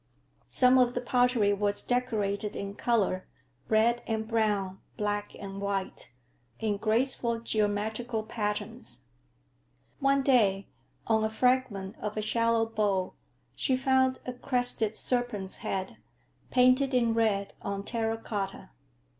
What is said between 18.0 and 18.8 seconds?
cotta.